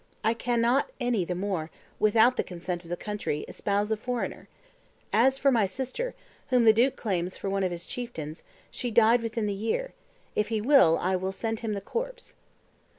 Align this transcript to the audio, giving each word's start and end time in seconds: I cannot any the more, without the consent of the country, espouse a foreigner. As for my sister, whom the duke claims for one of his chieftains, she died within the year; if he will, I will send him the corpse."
I 0.23 0.33
cannot 0.33 0.89
any 0.99 1.25
the 1.25 1.35
more, 1.35 1.69
without 1.99 2.35
the 2.35 2.43
consent 2.43 2.81
of 2.81 2.89
the 2.89 2.97
country, 2.97 3.45
espouse 3.47 3.91
a 3.91 3.95
foreigner. 3.97 4.47
As 5.13 5.37
for 5.37 5.51
my 5.51 5.67
sister, 5.67 6.15
whom 6.49 6.65
the 6.65 6.73
duke 6.73 6.95
claims 6.95 7.37
for 7.37 7.51
one 7.51 7.61
of 7.63 7.69
his 7.69 7.85
chieftains, 7.85 8.43
she 8.71 8.89
died 8.89 9.21
within 9.21 9.45
the 9.45 9.53
year; 9.53 9.93
if 10.35 10.47
he 10.47 10.59
will, 10.59 10.97
I 10.99 11.15
will 11.15 11.31
send 11.31 11.59
him 11.59 11.73
the 11.73 11.81
corpse." 11.81 12.35